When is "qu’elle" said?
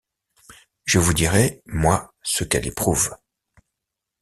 2.43-2.65